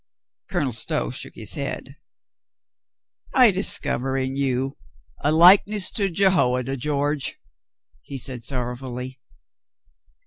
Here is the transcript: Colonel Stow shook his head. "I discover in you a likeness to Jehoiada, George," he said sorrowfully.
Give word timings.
Colonel 0.49 0.73
Stow 0.73 1.11
shook 1.11 1.35
his 1.35 1.53
head. 1.53 1.97
"I 3.35 3.51
discover 3.51 4.17
in 4.17 4.35
you 4.35 4.79
a 5.23 5.31
likeness 5.31 5.91
to 5.91 6.09
Jehoiada, 6.09 6.75
George," 6.75 7.35
he 8.01 8.17
said 8.17 8.43
sorrowfully. 8.43 9.19